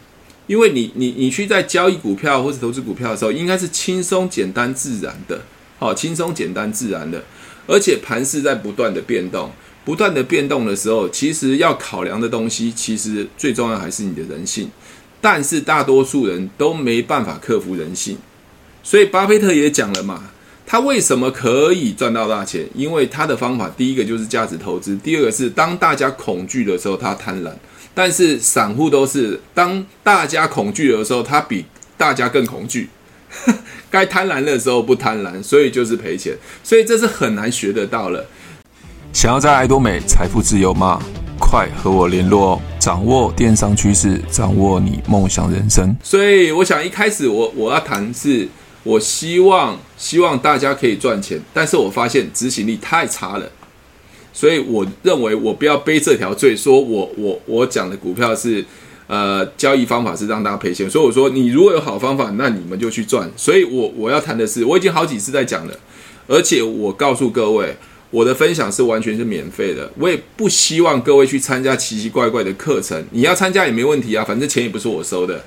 [0.48, 5.42] 因为你你你去在交易股票或者投资股票的时候，应该是轻松简单自然的，
[5.78, 7.24] 好，轻松简单自然的。
[7.68, 9.52] 而且盘势在不断的变动，
[9.84, 14.70] 不断的变动的时候，其实要考量的东西，其实最重要还是你的人性。
[15.20, 18.18] 但是大多数人都没办法克服人性，
[18.84, 20.32] 所以巴菲特也讲了嘛，
[20.66, 22.66] 他为什么可以赚到大钱？
[22.74, 27.52] 因为他的方法，第一个就是价值投资，第二个是当大家恐惧的时候，他贪婪。
[27.98, 31.66] 但是散户都是当大家恐惧的时候，他比
[31.98, 32.92] 大家更恐惧。
[33.90, 38.24] 该贪婪的时候不贪婪，所以就是赔钱，所以这是很难学得到了。
[39.12, 41.02] 想要在爱多美财富自由吗？
[41.40, 42.62] 快和我联络哦！
[42.78, 45.96] 掌握电商趋势，掌握你梦想人生。
[46.04, 48.48] 所以我想一开始我我要谈是，
[48.84, 53.52] 我希望希望大家可以赚钱，但是我发现执行力太差了，
[54.38, 58.64] 所以我认为我不要背这条罪，说我我我讲的股票是。
[59.10, 63.32] 呃，交易方法是让大家赔钱，所以我说，你如果有好方法，那你们就去赚。
[63.38, 65.74] 所以我我要谈的是，我已经好几次在讲了，
[66.28, 67.74] 而且我告诉各位，
[68.12, 73.02] 我的分享是完全是免费的，我也不希望各位去参加奇奇怪怪的课程。
[73.12, 75.42] 你要参加也没问题啊，反正钱也不是我收的。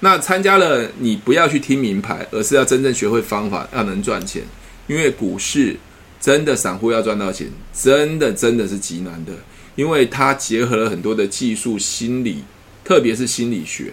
[0.00, 4.42] 那参加了，你不要去听名牌，而是要真正学会方法，要能赚钱。
[4.88, 5.76] 因为股市
[6.24, 9.32] 真的散户要赚到钱，真的真的是极难的，
[9.74, 12.42] 因为它结合了很多的技术、心理。
[12.82, 13.92] 特别是心理学，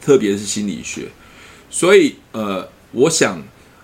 [0.00, 1.08] 特别是心理学，
[1.70, 3.42] 所以呃，我想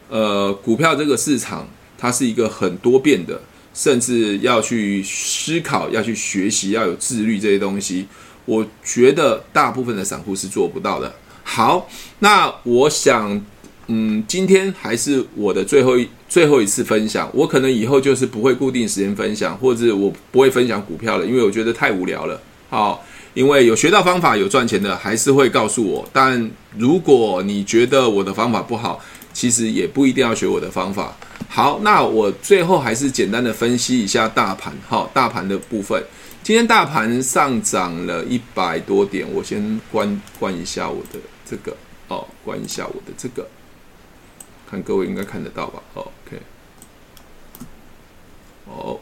[0.08, 3.40] 呃，股票这个市场它是一个很多变的，
[3.74, 8.06] 甚至要去思考、要去学习、要有自律这些东西，
[8.46, 11.14] 我觉得大部分的散户是做不到的。
[11.44, 11.88] 好，
[12.20, 13.44] 那我想，
[13.88, 22.40] 嗯，今天还是我的最后一最后一次分享，我可能以后就是不会固定时间分享，或者我不会分享股票了，因为我觉得太无聊了。
[22.70, 23.04] 好。
[23.34, 26.08] 因为有学到方法、有赚钱的，还是会告诉我。
[26.12, 29.00] 但如果你觉得我的方法不好，
[29.32, 31.16] 其实也不一定要学我的方法。
[31.46, 34.74] 好，那我最后还是简单的分析一下大盘。
[34.88, 36.02] 好，大盘的部分，
[36.42, 39.24] 今天大盘上涨了一百多点。
[39.32, 41.76] 我先关关一下我的这个
[42.08, 43.46] 哦，关一下我的这个，
[44.68, 46.42] 看各位应该看得到吧？OK，
[48.66, 48.98] 哦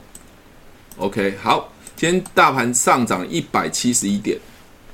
[0.98, 1.72] ，OK，好。
[1.96, 4.38] 今天大盘上涨一百七十一点，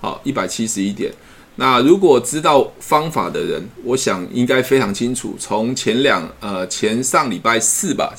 [0.01, 1.13] 好，一百七十一点。
[1.57, 5.35] 那如果知道方法的人，我想应该非常清楚。
[5.37, 8.15] 从前两呃前上礼拜四吧，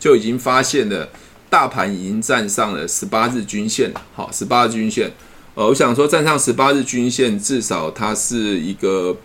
[0.00, 1.08] 就已经发现了
[1.48, 4.02] 大盘已经站上了十八日均线了。
[4.16, 5.12] 好，十八日均线，
[5.54, 9.16] 呃，我想说站上十八日均线，至少它是一个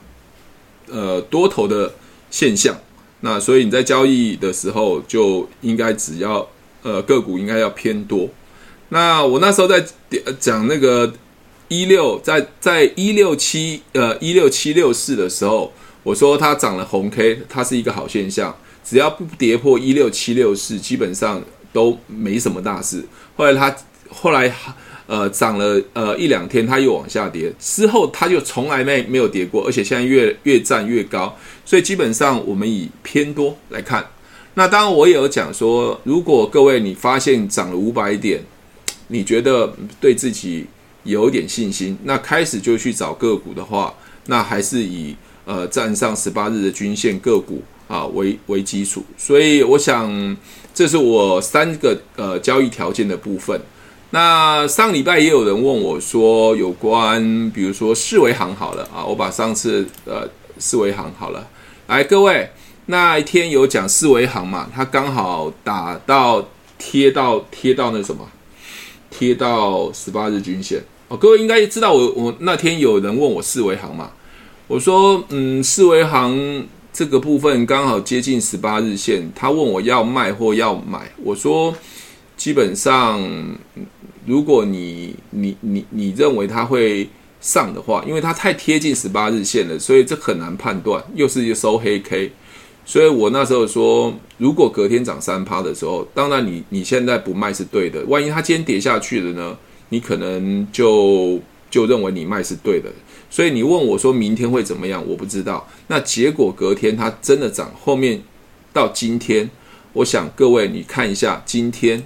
[0.87, 1.91] 呃多头的
[2.31, 2.75] 现象。
[3.19, 6.49] 那所以你在交易的时候，就应该只要
[6.81, 8.27] 呃个股应该要偏多。
[8.89, 9.85] 那我那时候在
[10.39, 11.13] 讲那个
[11.67, 21.41] 一六，在在一六七呃一六七六四的时候，我说它涨了红 K，它是一个好现象，只要不跌破一六七六四，基本上
[21.71, 23.05] 都没什么大事。
[23.37, 23.75] 后来它
[24.09, 24.53] 后来
[25.05, 31.37] 呃涨了呃一两天，它又往下跌，之后它就从来没没有跌过，而且现在越越站越高，
[31.71, 34.05] 所以基本上我们以偏多来看。
[34.55, 38.41] 那当然我也有讲说，如果各位你发现涨了五百点。
[39.07, 40.65] 你觉得对自己
[41.03, 43.93] 有点信心，那开始就去找个股的话，
[44.25, 49.01] 那还是以呃站上十八日的均线个股啊为为基础。
[49.17, 50.37] 所以我想，
[50.73, 53.57] 这是我三个呃交易条件的部分。
[54.09, 61.45] 那上礼拜也有人问我说，有关比如说四维行好了啊，我把上次呃四维行好了，
[61.91, 62.49] 来各位
[62.85, 68.25] 那一天有讲四维行嘛，它刚好打到贴到贴到那什么。
[69.09, 70.81] 贴到十八日均线。
[71.09, 74.09] 哦，各位应该知道我我那天有人问我四维行嘛，
[74.67, 81.75] 我说嗯四维行这个部分刚好接近十八日线，他问我要卖或要买，我说
[82.37, 83.21] 基本上
[84.25, 87.09] 如果你你你你认为它会
[87.41, 92.31] 上的话，因为它太贴近十八日线了，所以这很难判断，又是一收黑 K。
[92.85, 98.03] 所以我那时候说，如果隔天涨三趴的时候，当然你你现在不卖是对的。
[98.05, 99.57] 万一它今天跌下去了呢？
[99.89, 102.89] 你可能就就认为你卖是对的。
[103.29, 105.03] 所以你问我说明天会怎么样？
[105.07, 105.67] 我不知道。
[105.87, 108.21] 那结果隔天它真的涨，后面
[108.73, 109.49] 到今天
[109.93, 112.03] 我想各位你看一下今天，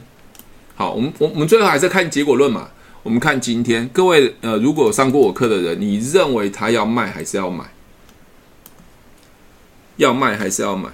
[0.76, 2.70] 好，我们我我们最后还是看结果论嘛。
[3.06, 7.64] 我们看今天，各位呃，如果上过我课的人，你认为他要卖还是要买？
[9.98, 10.90] 要卖还是要买？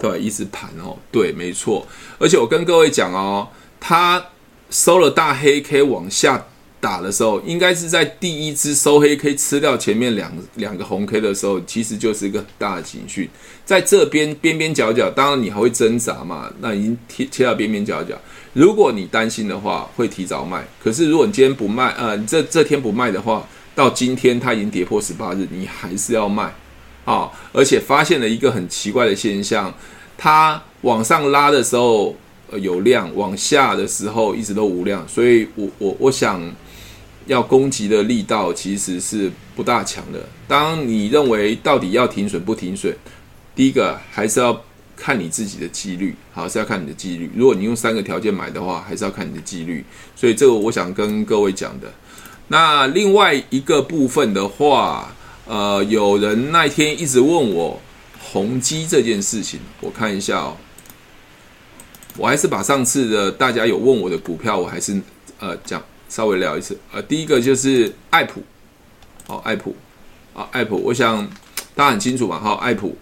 [0.00, 1.86] 对，一直盘哦，对，没错。
[2.18, 3.46] 而且我跟各位讲哦，
[3.78, 4.28] 他
[4.70, 6.46] 收了大黑 K 往下
[6.80, 13.28] 打的时候，应该是在第一支收黑 K 吃掉前面两两个红 K 的时候，其实就是一个很大的警讯。
[13.66, 18.18] 在这边边边角角，当然你还会挣扎嘛，那已经贴切到边边角角。
[18.54, 20.64] 如果你担心的话，会提早卖。
[20.82, 26.54] 可是如果你今天不卖，呃，你这这天不卖的话，到今天它已经跌破十八日，你还是要卖。
[27.04, 29.74] 啊，而且发现了一个很奇怪的现象，
[30.16, 32.16] 它往上拉的时候，
[32.50, 36.40] 呃，有量，往下的时候一直都无量，所以我我我想
[37.26, 40.20] 要攻击的力道其实是不大强的。
[40.48, 42.94] 当你认为到底要停损不停损，
[43.54, 44.58] 第一个还是要
[44.96, 47.30] 看你自己的纪律，好，是要看你的纪律。
[47.34, 49.84] 如果你用三个条件买的话，还是要看你的纪律。
[50.16, 51.92] 所以这个我想跟各位讲的。
[52.48, 55.14] 那另外一个部分的话。
[55.46, 57.78] 呃，有人那天一直问我
[58.18, 60.56] 宏基这件事情，我看一下哦。
[62.16, 64.98] 我还是把上次的大家有问我的股票，我还是
[65.38, 66.78] 呃讲稍微聊一次。
[66.90, 68.42] 呃，第一个就是爱普，
[69.26, 69.76] 好，爱普，
[70.32, 71.28] 啊，爱普，我想
[71.74, 72.96] 大家很清楚嘛，哈，爱普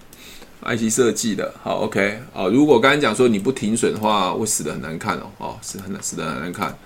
[0.65, 6.77] ，IC 设计的，好，OK，啊，如果刚才讲说你不停损的话，会死的很难看哦，哦，死很难，死的很难看。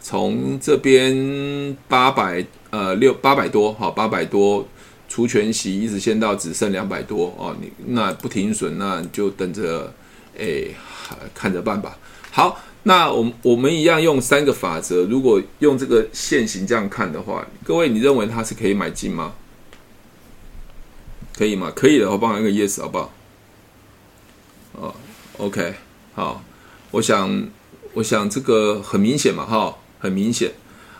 [0.00, 4.66] 从这边八百呃六八百多，好，八百多。
[5.10, 9.90] 除权息一直先到只剩两百多哦，你那不停损，那就等着，
[10.38, 10.64] 哎，
[11.34, 11.96] 看着办吧。
[12.30, 19.32] 好，那我我们一样用三个法则，如果用这个线型这样看的话，各位你认为它是可以买进吗？
[21.34, 21.72] 可以吗？
[21.74, 23.10] 可以的话，帮我一个 yes 好不好？
[24.80, 24.94] 哦
[25.38, 25.74] ，OK，
[26.14, 26.42] 好，
[26.90, 27.48] 我想
[27.94, 30.52] 我想这个很明显嘛，哈，很明显，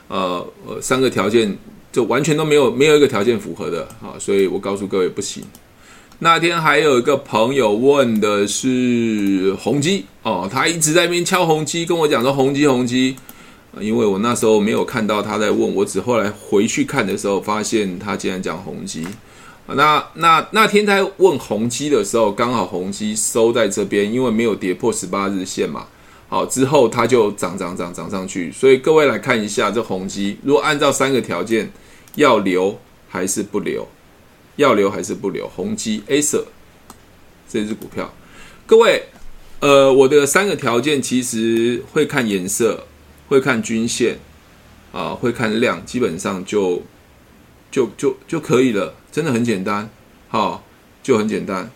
[0.09, 1.57] 呃呃，三个条件。
[1.91, 5.43] 就完全都没有没有一个条件符合的啊，所以我告诉各位不行。
[6.19, 13.17] 那天还有一个朋友问的是宏基哦，他一直在那边敲宏基，跟我讲说宏基宏基，
[13.81, 19.07] 因为我那时候没有看到他在问，我只后来回去看的时候，发现他竟然讲宏基。
[19.75, 25.87] 那那那天在问宏基的时候，刚好宏基收在这边，因为没有跌破十八日线嘛。
[26.29, 31.71] 好，之后它就涨涨涨涨上去，所以各位来看一下这宏基，如果按照三个条件，
[32.17, 32.79] 要留
[33.09, 33.89] 还是不留？
[34.57, 35.49] 要留还是不留？
[35.49, 36.47] 宏基 A 色
[37.49, 38.13] 这只股票，
[38.67, 39.05] 各位，
[39.61, 42.85] 呃，我的三个条件其实会看颜色，
[43.29, 44.19] 会看均线，
[44.93, 46.83] 啊、会看量，基本上就
[47.71, 49.89] 就就就可以了，真的很简单，
[50.29, 50.65] 好，
[51.03, 51.71] 就很简单。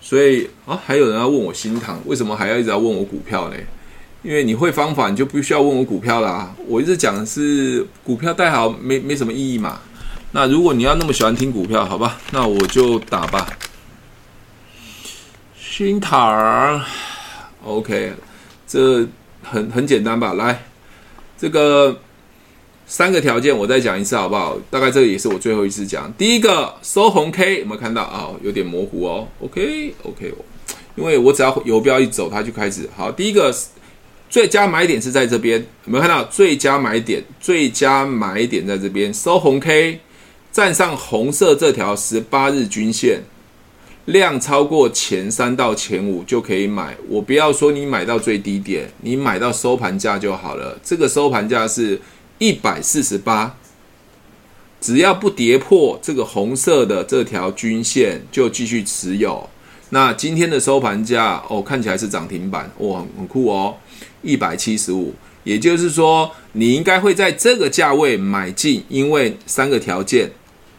[0.00, 3.56] 所以啊，还有人要问我新塘，为什么还要一直要问我股票呢？
[4.22, 6.54] 因为你会方法，你就不需要问我股票啦。
[6.66, 9.80] 我一直讲的是股票带好没没什么意义嘛。
[10.32, 13.46] 那如果你要那么喜欢听股票，好吧，那我就打吧。
[15.56, 16.80] 新唐
[17.64, 18.14] ，OK，
[18.66, 19.06] 这
[19.42, 20.32] 很很简单吧？
[20.34, 20.64] 来，
[21.38, 22.00] 这个
[22.86, 24.56] 三个条件我再讲一次好不好？
[24.70, 26.12] 大概这个也是我最后一次讲。
[26.14, 28.30] 第一个收红 K 有没有看到啊？
[28.42, 29.28] 有点模糊哦。
[29.40, 30.32] OK OK，
[30.94, 33.10] 因为我只要游标一走，它就开始好。
[33.12, 33.54] 第一个。
[34.28, 36.24] 最佳买点是在这边，有没有看到？
[36.24, 40.00] 最佳买点，最佳买点在这边，收红 K，
[40.50, 43.22] 站上红色这条十八日均线，
[44.06, 46.96] 量超过前三到前五就可以买。
[47.08, 50.76] 我不要说你买到最低点，你买到收盘价就好了。
[50.82, 51.98] 这个收盘价是
[52.38, 53.56] 一百四十八，
[54.80, 59.48] 只要不跌破这个红色的这条均线，就继续持有。
[59.90, 63.76] 那今天的收盘价哦，看起来是涨停板，哇，很很酷哦。
[64.22, 70.28] 一百七十五，也就是说，你应该会在这个价位买进，因为三个条件，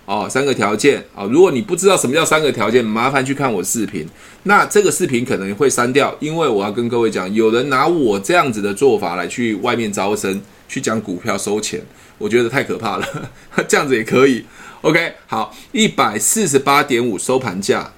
[0.05, 1.29] 哦，三个条件啊、哦。
[1.31, 4.05] 如果你不知道什么叫三个条件，麻烦去看我视频。
[4.43, 11.81] 那这个视频可能会删掉，因为我要跟各位讲，有人拿我这样子的做法来去外面招生，去讲股票收钱，
[12.17, 13.31] 我觉得太可怕了。
[13.67, 14.45] 这样子也可以
[14.81, 17.91] ，OK，好，一百四十八点五收盘价，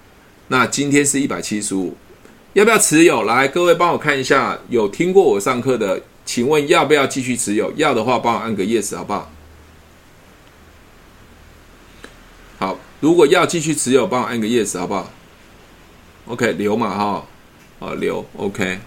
[0.49, 1.95] 那今天是一百七十五。
[2.53, 3.24] 要不要持有？
[3.24, 7.72] 来，各位帮我看一下，有听过我上课的，请问要不要继续持有？
[7.76, 9.32] 要的话，帮我按个 yes，好不好？
[12.57, 15.11] 好，如果要继续持有，帮我按个 yes，好不好
[16.26, 17.26] ？OK，留嘛哈，
[17.80, 18.80] 啊留，OK，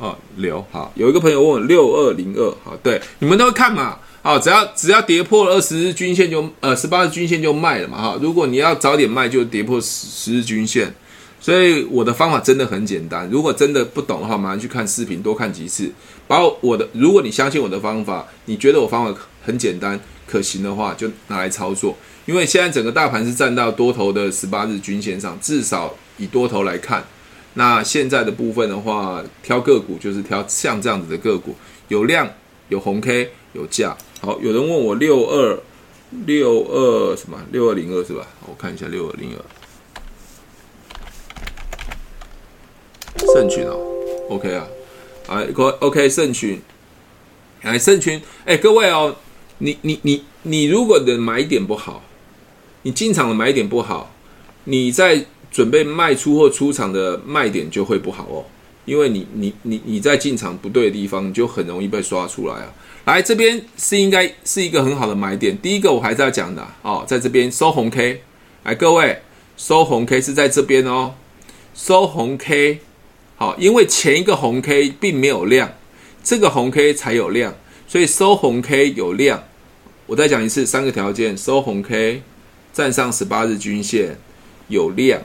[0.00, 0.92] 啊留好。
[0.94, 3.98] 有一个朋友问我六二零二，好，对，你们都会看嘛？
[4.22, 8.18] 好，只要只要跌破了二十日均线就呃十八日均线就卖了嘛哈。
[8.20, 10.92] 如果你要早点卖，就跌破十十日均线。
[11.38, 13.28] 所以我的方法真的很简单。
[13.30, 15.92] 如果真的不懂的话，马上去看视频，多看几次。
[16.26, 21.96] 把我的，如果你相信我的方法，你觉得我方法很简单可行的话，就拿来操作。
[22.24, 27.04] 因为现在整个大盘是站到多头的十八日均线上，至少以多头来看，
[27.58, 31.56] 那现在的部分的话，挑个股就是挑像这样子的个股，
[31.88, 32.30] 有量、
[32.68, 33.96] 有红 K、有价。
[34.20, 35.58] 好，有人问我六二
[36.26, 38.26] 六二什么六二零二是吧？
[38.46, 39.42] 我看一下六二零二。
[43.34, 43.78] 盛群哦
[44.28, 44.66] ，OK 啊，
[45.28, 45.48] 哎
[45.80, 46.60] ，OK 盛群，
[47.62, 49.16] 哎，盛群，哎，各位哦，
[49.58, 52.02] 你你你你如果的买点不好。
[52.82, 54.14] 你进场的买点不好，
[54.62, 55.26] 你在
[55.56, 58.44] 准备卖出或出场的卖点就会不好哦，
[58.84, 62.74] 因为你你你你在进场不对的地方，你就很容易被刷出来啊。
[63.06, 65.56] 来这边是应该是一个很好的买点。
[65.56, 68.20] 第一个我还是要讲的哦，在这边收红 K，
[68.64, 69.22] 来各位
[69.56, 71.14] 收红 K 是在这边哦，
[71.74, 72.80] 收红 K
[73.36, 75.72] 好，因为前一个红 K 并没有量，
[76.22, 77.54] 这个红 K 才有量，
[77.88, 79.42] 所以收红 K 有量。
[80.04, 82.20] 我再讲一次，三个条件，收红 K。
[82.74, 84.18] 站上十八日均线
[84.68, 85.18] 有量，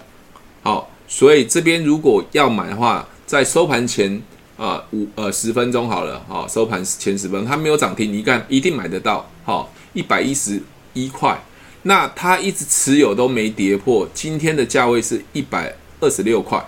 [0.64, 4.22] 好，所以这边如果要买的话，在收盘前
[4.58, 10.62] 啊五呃十分钟好了，好，收盘前十分钟它没有涨停，你看一定买得到，好，一百一十
[10.94, 11.44] 一块，
[11.84, 16.64] 那它一直持有都没跌破，今天的价位是一百二十六块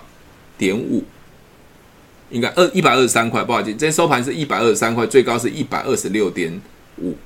[0.58, 1.04] 点五，
[2.30, 6.60] 应该二一百二十三块，不好意思，今天收盘是一百二十三块，最高是一百二十六点
[6.98, 7.16] 五。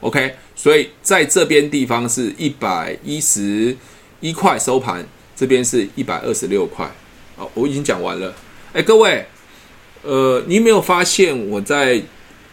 [0.00, 3.76] OK，所以在这边地方是一百一十
[4.20, 5.04] 一块收盘，
[5.36, 6.90] 这边是一百二十六块。
[7.36, 8.34] 好，我已经讲完了。
[8.72, 9.24] 哎，各位，
[10.02, 12.02] 呃，你没有发现我在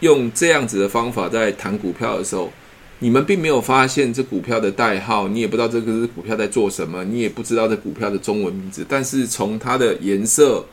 [0.00, 2.52] 用这样子的方法在谈股票的时候，
[2.98, 10.64] 你们并没有发现这股票的代号，你也不知道这个是股票在做什么，你也不知道这股票的中文名字，但是从它的颜色、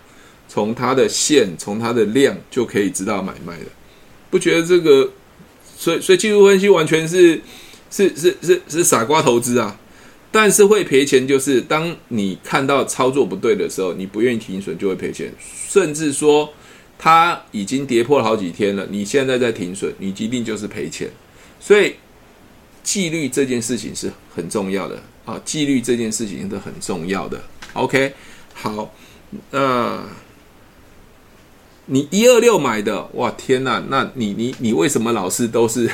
[0.48, 3.66] 从它的线、从它的量就可以知道买卖了。
[4.30, 5.10] 不觉得这个？
[5.78, 7.42] 所以，所以技术分析完全是
[7.90, 9.76] 是是是是傻瓜投资啊！
[10.32, 15.34] 但是会赔钱，就是当你看到操作不对的时候，你不愿意停损就会赔钱，
[15.68, 16.54] 甚至说
[16.98, 21.10] 它已经跌破了好几天了，你现在在停损，你一定就是赔钱。
[21.60, 21.96] 所以
[22.82, 25.40] 纪律这件事情是很重要的啊！
[25.44, 27.40] 纪律这件事情是很重要的。
[27.74, 28.14] OK，
[28.54, 28.94] 好，
[29.52, 30.04] 那、呃。
[31.88, 35.90] 你一二六买的，哇天呐，那你你你为什么老是都是？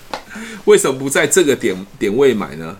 [0.66, 2.76] 为什么不在这个点点位买呢？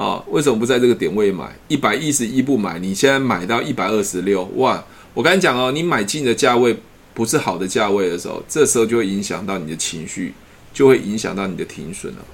[0.00, 1.54] 啊、哦，为什么不在这个点位买？
[1.68, 4.82] 一百一十一不买，你现在买到一百二十六，哇！
[5.12, 6.74] 我跟你讲哦，你买进的价位
[7.12, 10.32] 不是好的价位的时候，这时候就会影响到你的情绪，
[10.72, 12.24] 就会影响到你的停损了。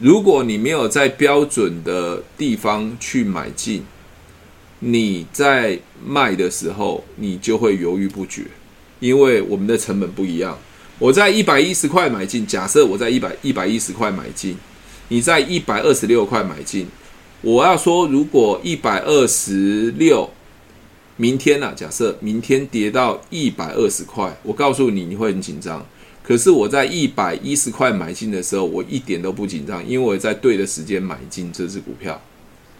[0.00, 3.84] 如果你没有在标准的地方去买进。
[4.80, 8.42] 你在卖的时候，你就会犹豫不决，
[9.00, 10.58] 因为我们的成本不一样。
[10.98, 14.54] 我在一百一十块买进，假设我在一百一百一十块买进，
[15.08, 16.86] 你在一百二十六块买进。
[17.42, 20.30] 我要说，如果一百二十六，
[21.16, 21.74] 明天呢、啊？
[21.76, 25.86] 假设明天跌到一百二十块，我告诉你，你会很紧张。
[26.22, 32.20] 可是我在一百一十块买进的时候，我一点都不紧张，因为我在对的时间买进这只股票。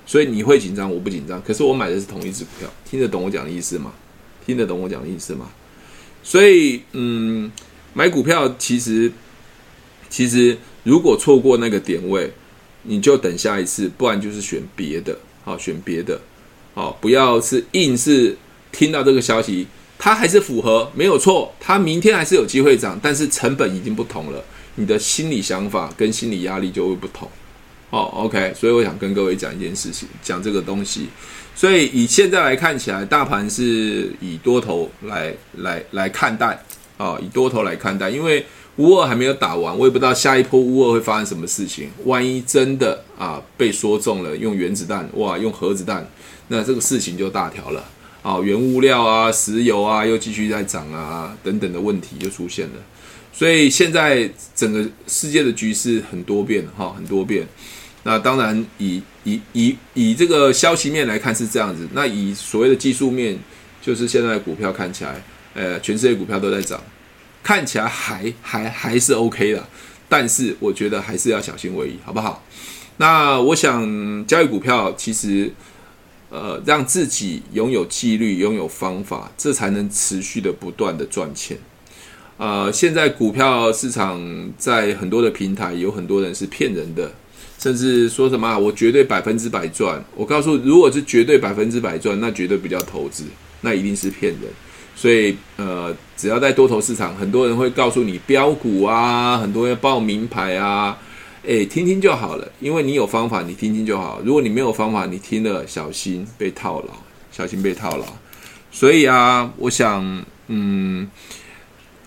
[0.06, 1.40] 所以你会紧张，我不紧张。
[1.42, 3.92] 可是我买的是同一只股票，听得懂我讲的意思吗？
[4.46, 5.50] 听得懂我讲的意思吗？
[6.22, 7.52] 所以，嗯，
[7.92, 9.12] 买股票其实，
[10.08, 12.30] 其实如果错过那个点位，
[12.84, 16.20] 你就等下一次，不然就是选别的，好，选别的，
[16.74, 18.36] 好，不要是硬是
[18.70, 19.66] 听到这个消息，
[19.98, 24.44] 它还是符合，没有错，它明天还是有机会涨，但是成本已经不同了，
[24.76, 27.28] 你的心理想法跟心理压力就会不同。
[27.90, 31.06] 哦，OK，所以我想跟各位讲一件事情，讲这个东西。
[31.54, 36.60] 所以以现在来看起来，大盘是以多头来来来看待
[36.96, 38.10] 啊，以多头来看待。
[38.10, 38.44] 因为
[38.76, 41.90] 乌俄还没有打完，我也不知道下一波乌俄会发生什么事情。
[42.04, 46.08] 万一真的啊被说中了，用原子弹哇，用核子弹，
[46.48, 47.84] 那这个事情就大条了
[48.22, 48.40] 啊。
[48.40, 52.72] 原物料啊，石油啊，又继续在涨啊，等等的问题就出现了。
[53.32, 57.46] 所以现在整个世界的局势很多变哈，很多变。
[58.02, 61.88] 那当然以，以以以这个消息面来看是这样子。
[61.92, 63.38] 那以所谓的技术面，
[63.80, 66.78] 就是现在股票看起来，呃，全世界股票都在涨，
[67.44, 69.64] 看起来还还还是 OK 的。
[70.08, 72.44] 但是我觉得还是要小心为宜，好不好？
[72.98, 75.52] 那我想交易股票，其实
[76.30, 81.58] 呃，让自己拥有纪律，拥有方法，这才能持续的不断的赚钱。
[82.36, 84.20] 呃，现在股票市场
[84.58, 87.12] 在很多的平台，有很多人是骗人的。
[87.58, 90.04] 甚至说什么啊，我绝对百分之百赚。
[90.14, 93.24] 我告诉，如果是绝对百分之百赚，那绝对不叫投资，
[93.62, 94.42] 那一定是骗人。
[94.96, 100.96] 所以，呃，只要在多头市场，很多人会告诉你标股啊，很多人报名牌啊，
[101.42, 104.20] 诶，听听就好了，因为你有方法，你听听就好。
[104.24, 106.94] 如果你没有方法，你听了小心被套牢，
[107.32, 108.06] 小心被套牢。
[108.70, 111.10] 所以啊，我想，嗯，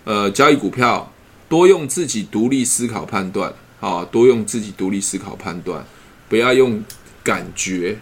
[0.04, 1.12] 呃，交易股票
[1.48, 5.84] 多用自己独立思考判断，啊，多用自己独立思考判断，
[6.28, 6.82] 不要用
[7.22, 7.98] 感觉。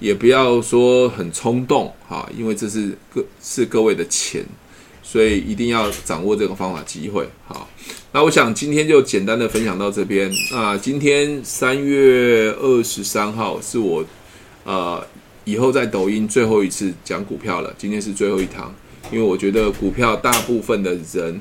[0.00, 4.44] 也不要说很冲动哈，因为这是各是各位的钱，
[5.02, 7.28] 所以一定要掌握这个方法机会。
[7.46, 7.68] 好，
[8.12, 10.30] 那我想今天就简单的分享到这边。
[10.52, 14.04] 那今天三月二十三号是我
[14.64, 15.04] 呃
[15.44, 18.72] 以后在抖音最后一次讲股票了，今天是最后一堂，
[19.10, 21.40] 因为我觉得股票大部分的人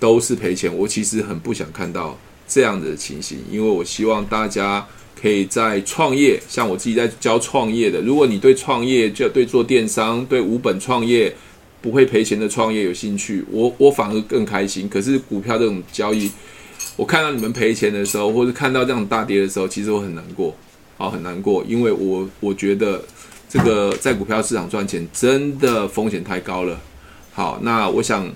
[0.00, 2.18] 都是赔钱，我其实很不想看到
[2.48, 4.84] 这样的情形，因为我希望大家。
[5.20, 8.00] 可以在创业，像我自己在教创业的。
[8.02, 11.34] 如果你对创业，就对做电商、对无本创业
[11.80, 14.86] 不会赔钱的创业有兴趣，我我反而更开心。
[14.88, 16.30] 可是股票这种交易，
[16.96, 20.54] 我看到你们赔钱的时候，或者看到这种大跌的时候，其实我很难过，
[20.98, 23.02] 好，很难过，因为我我觉得
[23.48, 26.78] 这个在股票市场赚钱真的风险太高了。
[27.32, 28.26] 好，那我想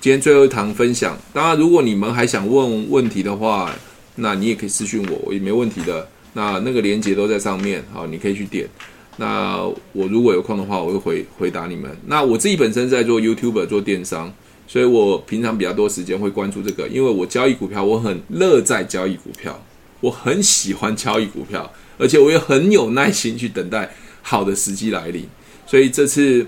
[0.00, 3.74] 今天最后一堂分享，当然如果你们还想问问题的话，
[4.14, 6.06] 那你也可以私讯我，我也没问题的。
[6.34, 8.68] 那那个链接都在上面，好，你可以去点。
[9.16, 9.62] 那
[9.92, 11.90] 我如果有空的话，我会回回答你们。
[12.06, 14.32] 那我自己本身在做 YouTuber 做电商，
[14.68, 19.60] 所以我平常比较多时间会关注这个，因为我交易股票，我很乐在交易股票，
[20.00, 25.26] 我很喜欢交易股票，而且我也很有耐心去等待好的时机来临。
[25.66, 26.46] 所以这次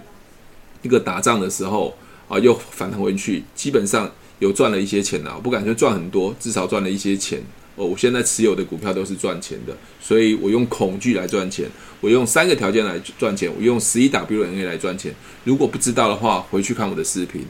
[0.82, 1.96] 一个打仗的时候
[2.28, 4.08] 啊，又反弹回去，基本上
[4.38, 7.42] 有赚了一些钱啊，我不敢说赚很多，至少赚了一些钱。
[7.76, 11.66] 哦我现在持有的股票都是赚钱的，所以我用恐惧来赚钱，
[12.00, 15.14] 我用三个条件来赚钱，我用十一 WNA 来赚钱。
[15.44, 17.42] 如果不知道的话，回去看我的视频。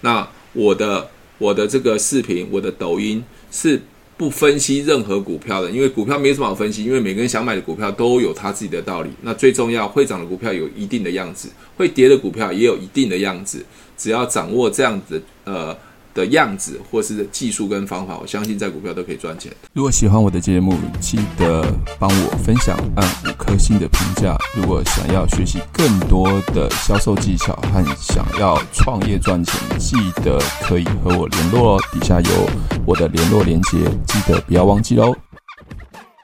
[0.00, 3.80] 那我的我的这个视频，我的抖音是
[4.16, 9.10] 不分析任何股票的，因为股票没什么好分析，因为每个人想买的股票都有他自己的道理。
[9.22, 13.64] 那最重要，会涨的股票有一定的样子，会跌的股票也有一定的样子，
[13.98, 15.76] 只要掌握这样子，呃。
[16.14, 19.52] 的样子，或是技术跟方法，我相信在股票都可以赚钱。
[19.72, 21.64] 如果喜欢我的节目，记得
[21.98, 24.36] 帮我分享，按五颗星的评价。
[24.56, 31.82] 如果想要学习更多的销售技巧和想要创业赚钱，记得可以和我联络哦。
[31.92, 32.30] 底下有
[32.86, 35.14] 我的联络连接，记得不要忘记哦。